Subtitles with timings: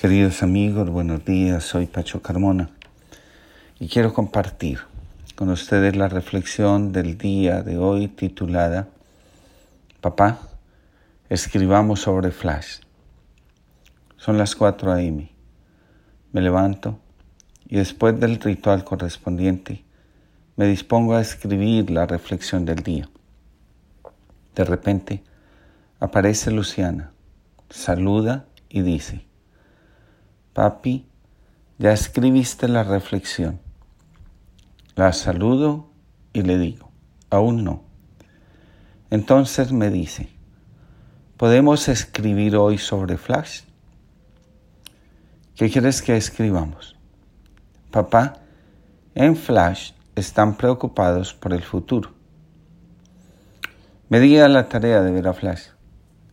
[0.00, 2.68] Queridos amigos, buenos días, soy Pacho Carmona
[3.80, 4.80] y quiero compartir
[5.36, 8.88] con ustedes la reflexión del día de hoy titulada
[10.02, 10.38] Papá,
[11.30, 12.80] escribamos sobre Flash.
[14.18, 15.32] Son las 4 a.m.
[16.30, 16.98] Me levanto
[17.66, 19.82] y después del ritual correspondiente
[20.56, 23.08] me dispongo a escribir la reflexión del día.
[24.54, 25.22] De repente
[26.00, 27.12] aparece Luciana,
[27.70, 29.25] saluda y dice,
[30.56, 31.04] Papi,
[31.76, 33.60] ya escribiste la reflexión.
[34.94, 35.90] La saludo
[36.32, 36.90] y le digo,
[37.28, 37.84] aún no.
[39.10, 40.30] Entonces me dice,
[41.36, 43.64] ¿podemos escribir hoy sobre Flash?
[45.56, 46.96] ¿Qué quieres que escribamos?
[47.90, 48.38] Papá,
[49.14, 52.14] en Flash están preocupados por el futuro.
[54.08, 55.75] Me di a la tarea de ver a Flash.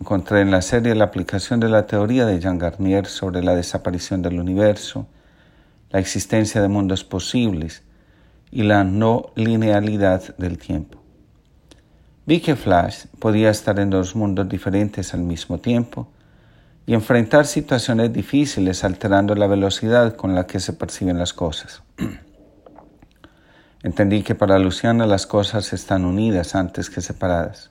[0.00, 4.22] Encontré en la serie la aplicación de la teoría de Jean Garnier sobre la desaparición
[4.22, 5.06] del universo,
[5.90, 7.82] la existencia de mundos posibles
[8.50, 10.98] y la no linealidad del tiempo.
[12.26, 16.08] Vi que Flash podía estar en dos mundos diferentes al mismo tiempo
[16.86, 21.82] y enfrentar situaciones difíciles alterando la velocidad con la que se perciben las cosas.
[23.82, 27.70] Entendí que para Luciana las cosas están unidas antes que separadas.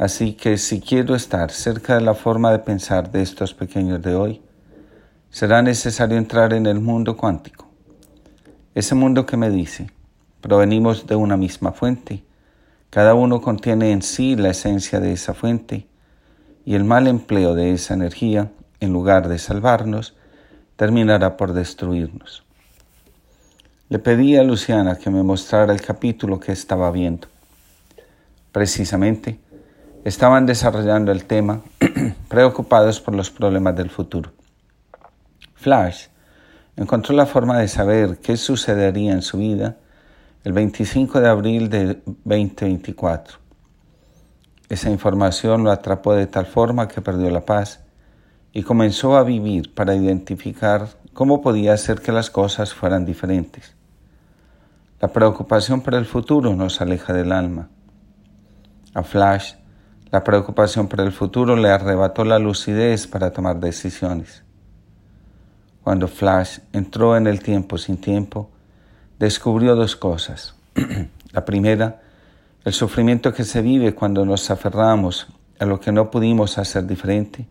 [0.00, 4.14] Así que si quiero estar cerca de la forma de pensar de estos pequeños de
[4.14, 4.40] hoy,
[5.28, 7.68] será necesario entrar en el mundo cuántico.
[8.74, 9.90] Ese mundo que me dice,
[10.40, 12.24] provenimos de una misma fuente,
[12.88, 15.86] cada uno contiene en sí la esencia de esa fuente,
[16.64, 20.14] y el mal empleo de esa energía, en lugar de salvarnos,
[20.76, 22.42] terminará por destruirnos.
[23.90, 27.28] Le pedí a Luciana que me mostrara el capítulo que estaba viendo.
[28.50, 29.38] Precisamente,
[30.04, 31.60] estaban desarrollando el tema
[32.28, 34.32] preocupados por los problemas del futuro.
[35.54, 36.06] Flash
[36.76, 39.76] encontró la forma de saber qué sucedería en su vida
[40.44, 43.38] el 25 de abril de 2024.
[44.70, 47.80] Esa información lo atrapó de tal forma que perdió la paz
[48.52, 53.74] y comenzó a vivir para identificar cómo podía hacer que las cosas fueran diferentes.
[55.00, 57.68] La preocupación por el futuro nos aleja del alma.
[58.94, 59.54] A Flash
[60.10, 64.42] la preocupación por el futuro le arrebató la lucidez para tomar decisiones.
[65.84, 68.50] Cuando Flash entró en el tiempo sin tiempo,
[69.20, 70.54] descubrió dos cosas.
[71.32, 72.02] la primera,
[72.64, 75.28] el sufrimiento que se vive cuando nos aferramos
[75.60, 77.46] a lo que no pudimos hacer diferente.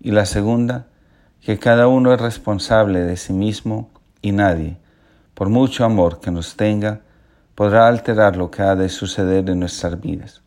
[0.00, 0.86] Y la segunda,
[1.40, 3.90] que cada uno es responsable de sí mismo
[4.22, 4.78] y nadie,
[5.34, 7.00] por mucho amor que nos tenga,
[7.56, 10.45] podrá alterar lo que ha de suceder en nuestras vidas.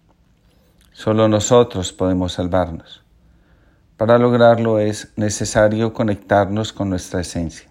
[1.00, 3.02] Solo nosotros podemos salvarnos.
[3.96, 7.70] Para lograrlo es necesario conectarnos con nuestra esencia.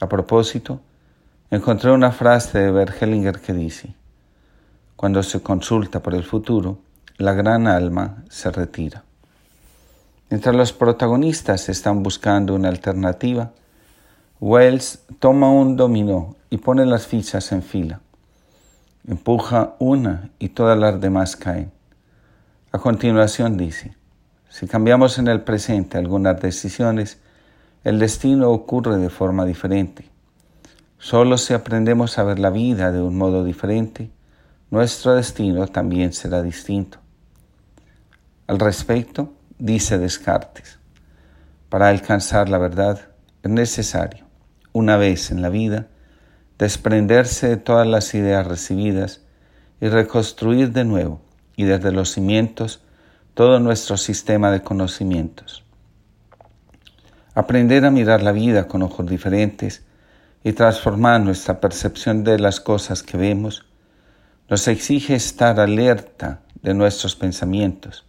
[0.00, 0.82] A propósito,
[1.50, 3.94] encontré una frase de Bergelinger que dice,
[4.96, 6.76] cuando se consulta por el futuro,
[7.16, 9.02] la gran alma se retira.
[10.28, 13.52] Mientras los protagonistas están buscando una alternativa,
[14.40, 18.00] Wells toma un dominó y pone las fichas en fila.
[19.08, 21.73] Empuja una y todas las demás caen.
[22.74, 23.96] A continuación dice,
[24.48, 27.20] si cambiamos en el presente algunas decisiones,
[27.84, 30.10] el destino ocurre de forma diferente.
[30.98, 34.10] Solo si aprendemos a ver la vida de un modo diferente,
[34.72, 36.98] nuestro destino también será distinto.
[38.48, 40.80] Al respecto, dice Descartes,
[41.68, 43.02] para alcanzar la verdad
[43.44, 44.24] es necesario,
[44.72, 45.86] una vez en la vida,
[46.58, 49.20] desprenderse de todas las ideas recibidas
[49.80, 51.23] y reconstruir de nuevo
[51.56, 52.82] y desde los cimientos
[53.34, 55.64] todo nuestro sistema de conocimientos.
[57.34, 59.84] Aprender a mirar la vida con ojos diferentes
[60.44, 63.64] y transformar nuestra percepción de las cosas que vemos
[64.48, 68.04] nos exige estar alerta de nuestros pensamientos.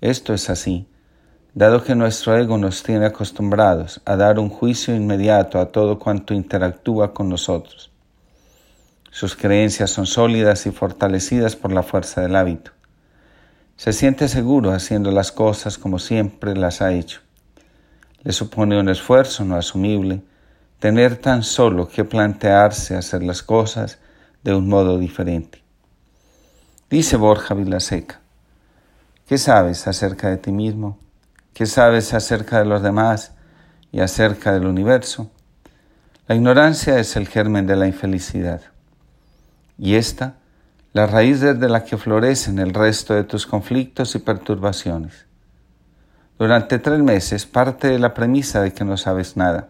[0.00, 0.86] Esto es así,
[1.54, 6.34] dado que nuestro ego nos tiene acostumbrados a dar un juicio inmediato a todo cuanto
[6.34, 7.90] interactúa con nosotros.
[9.18, 12.70] Sus creencias son sólidas y fortalecidas por la fuerza del hábito.
[13.76, 17.20] Se siente seguro haciendo las cosas como siempre las ha hecho.
[18.22, 20.22] Le supone un esfuerzo no asumible
[20.78, 23.98] tener tan solo que plantearse hacer las cosas
[24.44, 25.64] de un modo diferente.
[26.88, 28.20] Dice Borja Vilaseca,
[29.26, 30.96] ¿qué sabes acerca de ti mismo?
[31.54, 33.32] ¿Qué sabes acerca de los demás
[33.90, 35.28] y acerca del universo?
[36.28, 38.60] La ignorancia es el germen de la infelicidad
[39.78, 40.34] y esta
[40.92, 45.26] la raíz desde la que florecen el resto de tus conflictos y perturbaciones.
[46.38, 49.68] durante tres meses parte de la premisa de que no sabes nada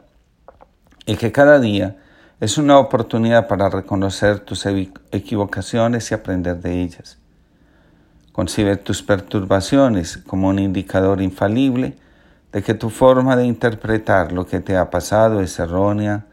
[1.07, 1.97] y que cada día
[2.41, 4.65] es una oportunidad para reconocer tus
[5.11, 7.19] equivocaciones y aprender de ellas.
[8.33, 11.97] Concibe tus perturbaciones como un indicador infalible
[12.53, 16.27] de que tu forma de interpretar lo que te ha pasado es errónea,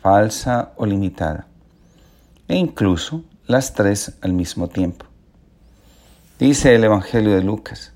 [0.00, 1.46] falsa o limitada,
[2.52, 5.06] e incluso las tres al mismo tiempo.
[6.38, 7.94] Dice el Evangelio de Lucas,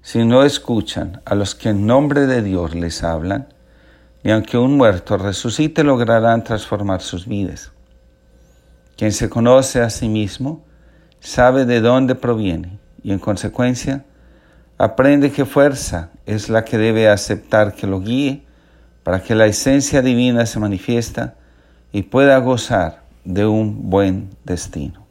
[0.00, 3.48] si no escuchan a los que en nombre de Dios les hablan,
[4.22, 7.72] y aunque un muerto resucite lograrán transformar sus vidas.
[8.96, 10.64] Quien se conoce a sí mismo
[11.18, 14.04] sabe de dónde proviene y en consecuencia
[14.78, 18.46] aprende qué fuerza es la que debe aceptar que lo guíe
[19.02, 21.34] para que la esencia divina se manifiesta
[21.90, 25.04] y pueda gozar de un buen destino.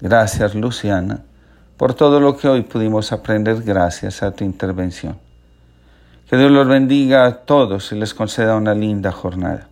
[0.00, 1.24] Gracias, Luciana,
[1.76, 5.18] por todo lo que hoy pudimos aprender gracias a tu intervención.
[6.28, 9.68] Que Dios los bendiga a todos y les conceda una linda jornada.